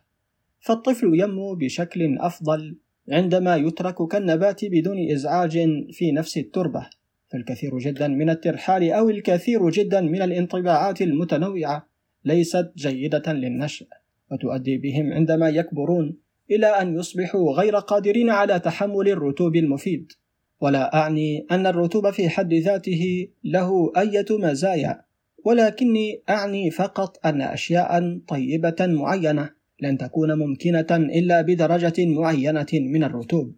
فالطفل 0.61 1.20
ينمو 1.20 1.54
بشكل 1.54 2.18
أفضل 2.18 2.76
عندما 3.11 3.56
يترك 3.56 4.08
كالنبات 4.08 4.64
بدون 4.64 5.11
إزعاج 5.11 5.58
في 5.92 6.12
نفس 6.12 6.38
التربة. 6.38 6.87
فالكثير 7.35 7.79
جدا 7.79 8.09
من 8.09 8.31
الترحال 8.31 8.93
أو 8.93 9.11
الكثير 9.11 9.71
جدا 9.71 10.00
من 10.00 10.23
الانطباعات 10.23 11.03
المتنوعة 11.03 11.88
ليست 12.25 12.73
جيدة 12.76 13.33
للنشأ 13.33 13.87
وتؤدي 14.31 14.79
بهم 14.79 15.12
عندما 15.12 15.49
يكبرون 15.49 16.17
إلى 16.50 16.67
أن 16.67 16.95
يصبحوا 16.95 17.53
غير 17.53 17.76
قادرين 17.76 18.31
على 18.31 18.61
تحمل 18.61 19.09
الرطوب 19.09 19.57
المفيد. 19.57 20.12
ولا 20.61 20.95
أعني 20.95 21.47
أن 21.50 21.67
الرطوبة 21.67 22.11
في 22.11 22.29
حد 22.29 22.55
ذاته 22.55 23.29
له 23.45 23.93
أية 23.97 24.26
مزايا 24.31 25.05
ولكني 25.45 26.23
أعني 26.29 26.71
فقط 26.71 27.26
أن 27.26 27.43
أشياء 27.43 28.19
طيبة 28.29 28.76
معينة 28.81 29.50
لن 29.81 29.99
تكون 29.99 30.38
ممكنة 30.38 30.87
إلا 30.91 31.43
بدرجة 31.43 32.07
معينة 32.07 32.67
من 32.73 33.05
الرطوب 33.05 33.55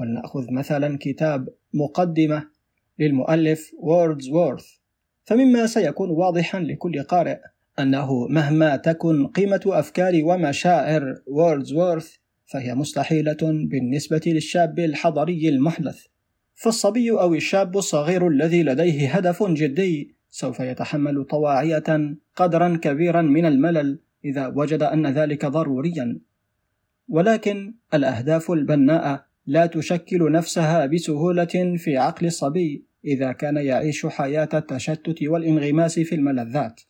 ولنأخذ 0.00 0.52
مثلا 0.52 0.98
كتاب 1.00 1.48
مقدمة 1.74 2.55
للمؤلف 2.98 3.70
ووردزورث 3.78 4.66
فمما 5.24 5.66
سيكون 5.66 6.10
واضحا 6.10 6.60
لكل 6.60 7.02
قارئ 7.02 7.38
أنه 7.78 8.26
مهما 8.28 8.76
تكن 8.76 9.26
قيمة 9.26 9.60
أفكار 9.66 10.20
ومشاعر 10.24 11.14
ووردزورث 11.26 12.16
فهي 12.46 12.74
مستحيلة 12.74 13.36
بالنسبة 13.42 14.20
للشاب 14.26 14.78
الحضري 14.78 15.48
المحدث. 15.48 16.04
فالصبي 16.54 17.10
أو 17.10 17.34
الشاب 17.34 17.76
الصغير 17.76 18.28
الذي 18.28 18.62
لديه 18.62 19.16
هدف 19.16 19.42
جدي 19.42 20.14
سوف 20.30 20.60
يتحمل 20.60 21.24
طواعية 21.24 22.16
قدرا 22.36 22.78
كبيرا 22.82 23.22
من 23.22 23.46
الملل 23.46 24.00
إذا 24.24 24.46
وجد 24.46 24.82
أن 24.82 25.06
ذلك 25.06 25.46
ضروريا. 25.46 26.20
ولكن 27.08 27.74
الأهداف 27.94 28.50
البناءة 28.50 29.26
لا 29.46 29.66
تشكل 29.66 30.32
نفسها 30.32 30.86
بسهولة 30.86 31.76
في 31.76 31.96
عقل 31.96 32.26
الصبي. 32.26 32.85
إذا 33.04 33.32
كان 33.32 33.56
يعيش 33.56 34.06
حياة 34.06 34.48
التشتت 34.54 35.22
والانغماس 35.22 35.98
في 35.98 36.14
الملذات. 36.14 36.80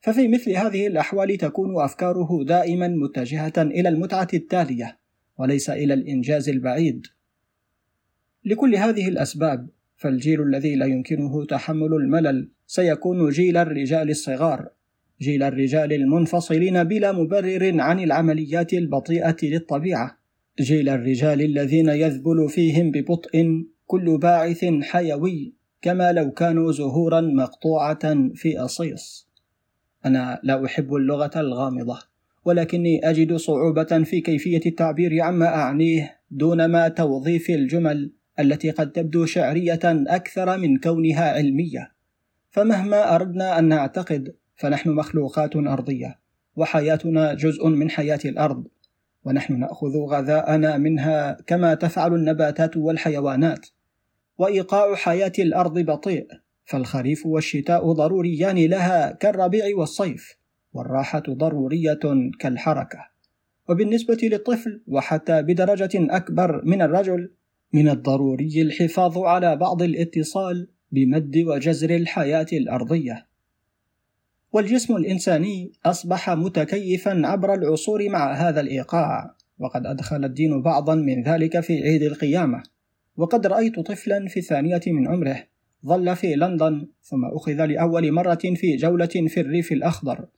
ففي 0.00 0.28
مثل 0.28 0.50
هذه 0.50 0.86
الأحوال 0.86 1.36
تكون 1.36 1.82
أفكاره 1.82 2.44
دائما 2.44 2.88
متجهة 2.88 3.52
إلى 3.56 3.88
المتعة 3.88 4.28
التالية 4.34 4.98
وليس 5.38 5.70
إلى 5.70 5.94
الإنجاز 5.94 6.48
البعيد. 6.48 7.06
لكل 8.44 8.76
هذه 8.76 9.08
الأسباب 9.08 9.68
فالجيل 9.96 10.42
الذي 10.42 10.76
لا 10.76 10.86
يمكنه 10.86 11.44
تحمل 11.44 11.94
الملل 11.94 12.50
سيكون 12.66 13.28
جيل 13.30 13.56
الرجال 13.56 14.10
الصغار 14.10 14.68
جيل 15.20 15.42
الرجال 15.42 15.92
المنفصلين 15.92 16.84
بلا 16.84 17.12
مبرر 17.12 17.80
عن 17.80 18.00
العمليات 18.00 18.72
البطيئة 18.72 19.36
للطبيعة 19.42 20.18
جيل 20.60 20.88
الرجال 20.88 21.42
الذين 21.42 21.88
يذبل 21.88 22.48
فيهم 22.48 22.90
ببطء 22.90 23.64
كل 23.88 24.18
باعث 24.18 24.64
حيوي 24.82 25.54
كما 25.82 26.12
لو 26.12 26.30
كانوا 26.30 26.72
زهورا 26.72 27.20
مقطوعة 27.20 28.28
في 28.34 28.58
أصيص. 28.58 29.28
أنا 30.06 30.40
لا 30.42 30.64
أحب 30.64 30.94
اللغة 30.94 31.30
الغامضة 31.36 31.98
ولكني 32.44 33.10
أجد 33.10 33.36
صعوبة 33.36 34.02
في 34.04 34.20
كيفية 34.20 34.60
التعبير 34.66 35.22
عما 35.22 35.46
أعنيه 35.46 36.18
دون 36.30 36.64
ما 36.64 36.88
توظيف 36.88 37.50
الجمل 37.50 38.12
التي 38.40 38.70
قد 38.70 38.92
تبدو 38.92 39.26
شعرية 39.26 39.80
أكثر 39.84 40.58
من 40.58 40.78
كونها 40.78 41.32
علمية. 41.32 41.92
فمهما 42.50 43.14
أردنا 43.14 43.58
أن 43.58 43.68
نعتقد 43.68 44.34
فنحن 44.56 44.90
مخلوقات 44.90 45.56
أرضية 45.56 46.18
وحياتنا 46.56 47.34
جزء 47.34 47.68
من 47.68 47.90
حياة 47.90 48.20
الأرض 48.24 48.66
ونحن 49.24 49.58
نأخذ 49.58 49.96
غذاءنا 49.96 50.78
منها 50.78 51.36
كما 51.46 51.74
تفعل 51.74 52.14
النباتات 52.14 52.76
والحيوانات. 52.76 53.66
وإيقاع 54.38 54.94
حياة 54.94 55.32
الأرض 55.38 55.78
بطيء 55.78 56.26
فالخريف 56.64 57.26
والشتاء 57.26 57.92
ضروريان 57.92 58.58
لها 58.58 59.12
كالربيع 59.12 59.64
والصيف 59.76 60.38
والراحة 60.72 61.22
ضرورية 61.28 62.00
كالحركة. 62.40 62.98
وبالنسبة 63.68 64.18
للطفل 64.22 64.82
وحتى 64.86 65.42
بدرجة 65.42 65.90
أكبر 65.94 66.64
من 66.64 66.82
الرجل 66.82 67.32
من 67.72 67.88
الضروري 67.88 68.62
الحفاظ 68.62 69.18
على 69.18 69.56
بعض 69.56 69.82
الاتصال 69.82 70.68
بمد 70.92 71.36
وجزر 71.36 71.90
الحياة 71.90 72.46
الأرضية. 72.52 73.26
والجسم 74.52 74.96
الإنساني 74.96 75.72
أصبح 75.86 76.30
متكيفا 76.30 77.22
عبر 77.24 77.54
العصور 77.54 78.08
مع 78.08 78.32
هذا 78.32 78.60
الإيقاع 78.60 79.34
وقد 79.58 79.86
أدخل 79.86 80.24
الدين 80.24 80.62
بعضا 80.62 80.94
من 80.94 81.22
ذلك 81.22 81.60
في 81.60 81.82
عيد 81.82 82.02
القيامة. 82.02 82.62
وقد 83.18 83.46
رأيت 83.46 83.80
طفلا 83.80 84.28
في 84.28 84.36
الثانية 84.40 84.80
من 84.86 85.08
عمره. 85.08 85.44
ظل 85.86 86.16
في 86.16 86.34
لندن 86.34 86.86
ثم 87.02 87.24
أخذ 87.24 87.64
لأول 87.64 88.12
مرة 88.12 88.38
في 88.54 88.76
جولة 88.76 89.06
في 89.06 89.40
الريف 89.40 89.72
الأخضر. 89.72 90.28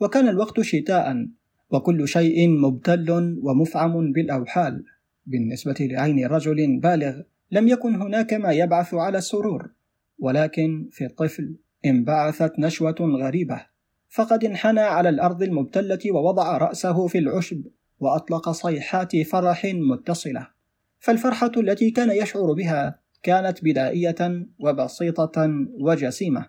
وكان 0.00 0.28
الوقت 0.28 0.60
شتاء 0.60 1.26
وكل 1.70 2.08
شيء 2.08 2.48
مبتل 2.48 3.38
ومفعم 3.42 4.12
بالأوحال. 4.12 4.84
بالنسبة 5.26 5.74
لعين 5.80 6.26
رجل 6.26 6.80
بالغ 6.80 7.20
لم 7.50 7.68
يكن 7.68 7.94
هناك 7.94 8.34
ما 8.34 8.52
يبعث 8.52 8.94
على 8.94 9.18
السرور. 9.18 9.70
ولكن 10.18 10.88
في 10.92 11.04
الطفل 11.04 11.56
انبعثت 11.84 12.52
نشوة 12.58 12.96
غريبة. 13.00 13.66
فقد 14.08 14.44
انحنى 14.44 14.80
على 14.80 15.08
الأرض 15.08 15.42
المبتلة 15.42 15.98
ووضع 16.12 16.58
رأسه 16.58 17.06
في 17.06 17.18
العشب 17.18 17.64
وأطلق 18.00 18.50
صيحات 18.50 19.16
فرح 19.16 19.64
متصلة. 19.64 20.55
فالفرحة 20.98 21.52
التي 21.56 21.90
كان 21.90 22.10
يشعر 22.10 22.52
بها 22.52 22.98
كانت 23.22 23.64
بدائية 23.64 24.46
وبسيطة 24.58 25.66
وجسيمة. 25.80 26.46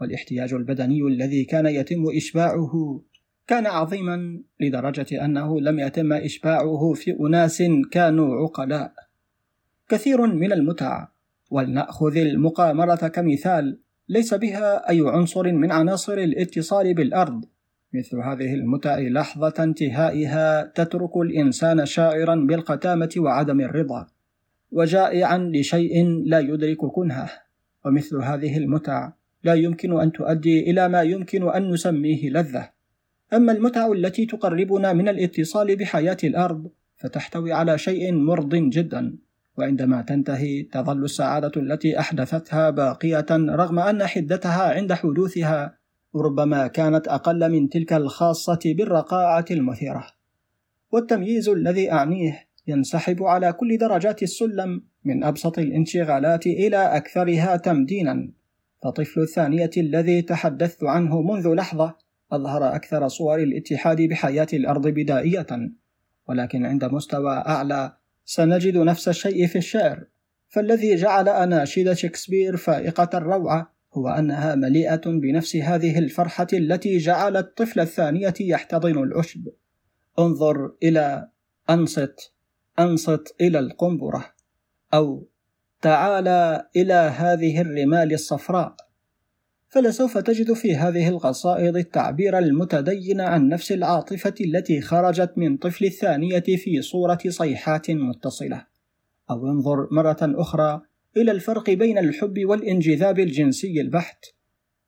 والاحتياج 0.00 0.54
البدني 0.54 1.02
الذي 1.02 1.44
كان 1.44 1.66
يتم 1.66 2.04
إشباعه 2.16 3.02
كان 3.46 3.66
عظيما 3.66 4.42
لدرجة 4.60 5.24
أنه 5.24 5.60
لم 5.60 5.78
يتم 5.78 6.12
إشباعه 6.12 6.92
في 6.92 7.16
أناس 7.20 7.62
كانوا 7.90 8.42
عقلاء. 8.42 8.92
كثير 9.88 10.26
من 10.26 10.52
المتع 10.52 11.08
ولنأخذ 11.50 12.16
المقامرة 12.16 13.08
كمثال 13.08 13.80
ليس 14.08 14.34
بها 14.34 14.90
أي 14.90 15.00
عنصر 15.06 15.52
من 15.52 15.72
عناصر 15.72 16.12
الاتصال 16.12 16.94
بالأرض. 16.94 17.44
مثل 17.94 18.16
هذه 18.16 18.54
المتع 18.54 18.98
لحظة 18.98 19.54
انتهائها 19.58 20.62
تترك 20.62 21.16
الإنسان 21.16 21.86
شاعرا 21.86 22.34
بالقتامة 22.34 23.10
وعدم 23.16 23.60
الرضا 23.60 24.06
وجائعا 24.72 25.38
لشيء 25.38 26.22
لا 26.26 26.40
يدرك 26.40 26.76
كنهه. 26.76 27.30
ومثل 27.84 28.16
هذه 28.16 28.56
المتع 28.56 29.12
لا 29.44 29.54
يمكن 29.54 30.00
أن 30.00 30.12
تؤدي 30.12 30.70
إلى 30.70 30.88
ما 30.88 31.02
يمكن 31.02 31.50
أن 31.50 31.70
نسميه 31.70 32.30
لذة. 32.30 32.70
أما 33.32 33.52
المتع 33.52 33.92
التي 33.92 34.26
تقربنا 34.26 34.92
من 34.92 35.08
الاتصال 35.08 35.76
بحياة 35.76 36.16
الأرض 36.24 36.70
فتحتوي 36.96 37.52
على 37.52 37.78
شيء 37.78 38.12
مرض 38.12 38.54
جدا. 38.54 39.16
وعندما 39.58 40.02
تنتهي 40.02 40.62
تظل 40.62 41.04
السعادة 41.04 41.52
التي 41.56 41.98
أحدثتها 41.98 42.70
باقية 42.70 43.26
رغم 43.30 43.78
أن 43.78 44.06
حدتها 44.06 44.74
عند 44.74 44.92
حدوثها 44.92 45.83
ربما 46.16 46.66
كانت 46.66 47.08
أقل 47.08 47.52
من 47.52 47.68
تلك 47.68 47.92
الخاصة 47.92 48.58
بالرقاعة 48.64 49.44
المثيرة. 49.50 50.06
والتمييز 50.92 51.48
الذي 51.48 51.92
أعنيه 51.92 52.48
ينسحب 52.66 53.22
على 53.22 53.52
كل 53.52 53.78
درجات 53.78 54.22
السلم 54.22 54.82
من 55.04 55.24
أبسط 55.24 55.58
الانشغالات 55.58 56.46
إلى 56.46 56.96
أكثرها 56.96 57.56
تمدينا. 57.56 58.32
فطفل 58.82 59.20
الثانية 59.20 59.70
الذي 59.76 60.22
تحدثت 60.22 60.84
عنه 60.84 61.22
منذ 61.22 61.54
لحظة 61.54 61.96
أظهر 62.32 62.74
أكثر 62.74 63.08
صور 63.08 63.38
الاتحاد 63.38 64.02
بحياة 64.02 64.46
الأرض 64.52 64.88
بدائية. 64.88 65.46
ولكن 66.28 66.66
عند 66.66 66.84
مستوى 66.84 67.32
أعلى 67.32 67.96
سنجد 68.24 68.76
نفس 68.76 69.08
الشيء 69.08 69.46
في 69.46 69.58
الشعر. 69.58 70.04
فالذي 70.48 70.94
جعل 70.94 71.28
أناشيد 71.28 71.92
شكسبير 71.92 72.56
فائقة 72.56 73.18
الروعة 73.18 73.73
هو 73.94 74.08
أنها 74.08 74.54
مليئة 74.54 75.02
بنفس 75.06 75.56
هذه 75.56 75.98
الفرحة 75.98 76.46
التي 76.52 76.98
جعلت 76.98 77.46
الطفل 77.46 77.80
الثانية 77.80 78.34
يحتضن 78.40 79.02
العشب. 79.02 79.48
انظر 80.18 80.72
إلى 80.82 81.28
أنصت 81.70 82.32
أنصت 82.78 83.34
إلى 83.40 83.58
القنبرة 83.58 84.34
أو 84.94 85.28
تعال 85.80 86.28
إلى 86.76 86.94
هذه 86.94 87.60
الرمال 87.60 88.12
الصفراء. 88.12 88.76
فلسوف 89.68 90.18
تجد 90.18 90.52
في 90.52 90.76
هذه 90.76 91.08
القصائد 91.08 91.76
التعبير 91.76 92.38
المتدين 92.38 93.20
عن 93.20 93.48
نفس 93.48 93.72
العاطفة 93.72 94.34
التي 94.40 94.80
خرجت 94.80 95.32
من 95.36 95.56
طفل 95.56 95.84
الثانية 95.84 96.40
في 96.40 96.82
صورة 96.82 97.18
صيحات 97.28 97.90
متصلة. 97.90 98.66
أو 99.30 99.46
انظر 99.46 99.88
مرة 99.90 100.16
أخرى 100.22 100.82
إلى 101.16 101.30
الفرق 101.30 101.70
بين 101.70 101.98
الحب 101.98 102.44
والانجذاب 102.44 103.18
الجنسي 103.18 103.80
البحت. 103.80 104.24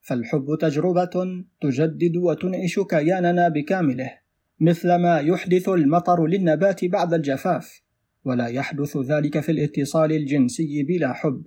فالحب 0.01 0.57
تجربة 0.61 1.43
تجدد 1.61 2.17
وتنعش 2.17 2.79
كياننا 2.79 3.49
بكامله 3.49 4.11
مثل 4.59 4.95
ما 4.95 5.19
يحدث 5.19 5.69
المطر 5.69 6.25
للنبات 6.27 6.85
بعد 6.85 7.13
الجفاف 7.13 7.81
ولا 8.25 8.47
يحدث 8.47 8.97
ذلك 8.97 9.39
في 9.39 9.51
الاتصال 9.51 10.11
الجنسي 10.11 10.83
بلا 10.83 11.13
حب. 11.13 11.43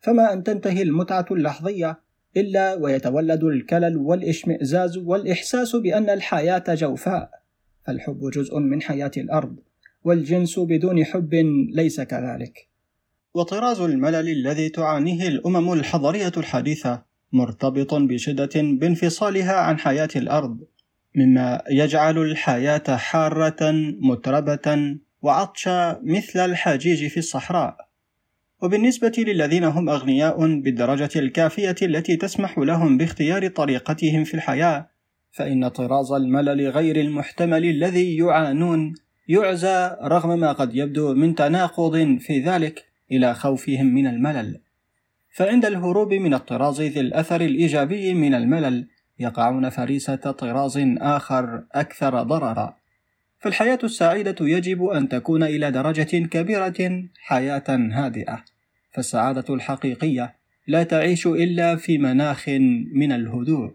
فما 0.00 0.32
أن 0.32 0.42
تنتهي 0.42 0.82
المتعة 0.82 1.26
اللحظية 1.30 2.00
إلا 2.36 2.74
ويتولد 2.74 3.44
الكلل 3.44 3.96
والإشمئزاز 3.96 4.98
والإحساس 4.98 5.76
بأن 5.76 6.10
الحياة 6.10 6.64
جوفاء. 6.68 7.30
فالحب 7.86 8.30
جزء 8.30 8.58
من 8.58 8.82
حياة 8.82 9.10
الأرض 9.16 9.56
والجنس 10.04 10.58
بدون 10.58 11.04
حب 11.04 11.34
ليس 11.74 12.00
كذلك. 12.00 12.71
وطراز 13.34 13.80
الملل 13.80 14.28
الذي 14.28 14.68
تعانيه 14.68 15.28
الأمم 15.28 15.72
الحضرية 15.72 16.32
الحديثة 16.36 17.02
مرتبط 17.32 17.94
بشدة 17.94 18.50
بانفصالها 18.54 19.52
عن 19.52 19.78
حياة 19.78 20.08
الأرض 20.16 20.58
مما 21.14 21.62
يجعل 21.70 22.18
الحياة 22.18 22.96
حارة 22.96 23.70
متربة 24.00 24.96
وعطشة 25.22 26.00
مثل 26.02 26.40
الحجيج 26.50 27.06
في 27.06 27.16
الصحراء. 27.16 27.76
وبالنسبة 28.62 29.12
للذين 29.18 29.64
هم 29.64 29.88
أغنياء 29.88 30.60
بالدرجة 30.60 31.10
الكافية 31.16 31.76
التي 31.82 32.16
تسمح 32.16 32.58
لهم 32.58 32.98
باختيار 32.98 33.48
طريقتهم 33.48 34.24
في 34.24 34.34
الحياة 34.34 34.88
فإن 35.30 35.68
طراز 35.68 36.12
الملل 36.12 36.68
غير 36.68 37.00
المحتمل 37.00 37.64
الذي 37.64 38.16
يعانون 38.16 38.94
يعزى 39.28 39.96
رغم 40.02 40.38
ما 40.38 40.52
قد 40.52 40.74
يبدو 40.74 41.14
من 41.14 41.34
تناقض 41.34 42.18
في 42.20 42.40
ذلك. 42.40 42.91
إلى 43.12 43.34
خوفهم 43.34 43.86
من 43.86 44.06
الملل. 44.06 44.60
فعند 45.34 45.64
الهروب 45.64 46.14
من 46.14 46.34
الطراز 46.34 46.80
ذي 46.80 47.00
الأثر 47.00 47.40
الإيجابي 47.40 48.14
من 48.14 48.34
الملل 48.34 48.88
يقعون 49.18 49.68
فريسة 49.68 50.16
طراز 50.16 50.78
آخر 50.98 51.64
أكثر 51.72 52.22
ضررا. 52.22 52.76
فالحياة 53.40 53.78
السعيدة 53.84 54.36
يجب 54.40 54.84
أن 54.84 55.08
تكون 55.08 55.42
إلى 55.42 55.70
درجة 55.70 56.26
كبيرة 56.26 57.02
حياة 57.20 57.64
هادئة. 57.68 58.44
فالسعادة 58.92 59.54
الحقيقية 59.54 60.34
لا 60.66 60.82
تعيش 60.82 61.26
إلا 61.26 61.76
في 61.76 61.98
مناخ 61.98 62.48
من 62.94 63.12
الهدوء. 63.12 63.72